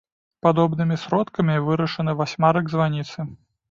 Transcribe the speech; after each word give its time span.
Падобнымі 0.47 0.97
сродкамі 1.03 1.61
вырашаны 1.69 2.19
васьмярык 2.25 2.77
званіцы. 2.77 3.33